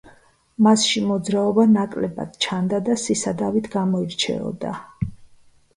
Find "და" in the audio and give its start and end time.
2.89-2.97